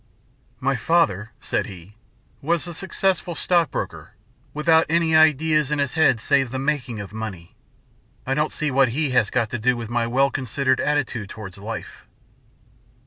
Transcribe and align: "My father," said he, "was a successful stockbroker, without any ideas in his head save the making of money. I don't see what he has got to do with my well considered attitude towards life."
"My 0.59 0.75
father," 0.75 1.29
said 1.41 1.67
he, 1.67 1.93
"was 2.41 2.65
a 2.65 2.73
successful 2.73 3.35
stockbroker, 3.35 4.15
without 4.51 4.87
any 4.89 5.15
ideas 5.15 5.69
in 5.69 5.77
his 5.77 5.93
head 5.93 6.19
save 6.19 6.49
the 6.49 6.57
making 6.57 6.99
of 6.99 7.13
money. 7.13 7.53
I 8.25 8.33
don't 8.33 8.51
see 8.51 8.71
what 8.71 8.89
he 8.97 9.11
has 9.11 9.29
got 9.29 9.51
to 9.51 9.59
do 9.59 9.77
with 9.77 9.91
my 9.91 10.07
well 10.07 10.31
considered 10.31 10.79
attitude 10.79 11.29
towards 11.29 11.59
life." 11.59 12.07